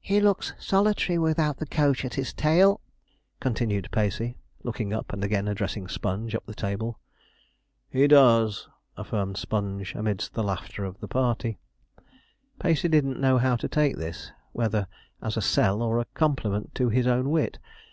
[0.00, 2.80] 'He looks solitary without the coach at his tail,'
[3.38, 6.98] continued Pacey, looking up, and again addressing Sponge up the table.
[7.88, 11.60] 'He does,' affirmed Sponge, amidst the laughter of the party.
[12.58, 14.88] Pacey didn't know how to take this; whether
[15.22, 17.60] as a 'sell' or a compliment to his own wit.